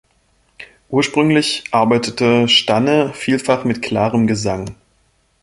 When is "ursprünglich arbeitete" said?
0.89-2.47